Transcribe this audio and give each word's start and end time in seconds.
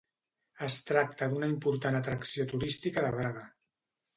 Es 0.67 0.77
tracta 0.87 1.27
d'una 1.33 1.49
important 1.53 1.99
atracció 1.99 2.49
turística 2.55 3.07
de 3.07 3.13
Braga. 3.19 3.45